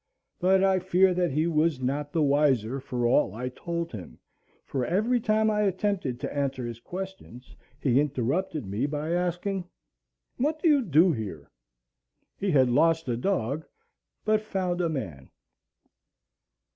But 0.39 0.63
I 0.63 0.79
fear 0.79 1.13
that 1.13 1.29
he 1.29 1.45
was 1.45 1.79
not 1.79 2.11
the 2.11 2.23
wiser 2.23 2.79
for 2.79 3.05
all 3.05 3.35
I 3.35 3.49
told 3.49 3.91
him, 3.91 4.17
for 4.65 4.83
every 4.83 5.19
time 5.19 5.51
I 5.51 5.61
attempted 5.61 6.19
to 6.21 6.35
answer 6.35 6.65
his 6.65 6.79
questions 6.79 7.55
he 7.79 7.99
interrupted 8.01 8.65
me 8.65 8.87
by 8.87 9.11
asking, 9.13 9.65
"What 10.37 10.59
do 10.59 10.67
you 10.67 10.81
do 10.81 11.11
here?" 11.11 11.51
He 12.35 12.49
had 12.49 12.71
lost 12.71 13.07
a 13.09 13.15
dog, 13.15 13.63
but 14.25 14.41
found 14.41 14.81
a 14.81 14.89
man. 14.89 15.29